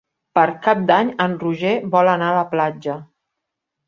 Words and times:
Per 0.37 0.43
Cap 0.67 0.79
d'Any 0.91 1.11
en 1.25 1.35
Roger 1.43 1.73
vol 1.97 2.09
anar 2.13 2.31
a 2.31 2.37
la 2.39 2.47
platja. 2.55 2.97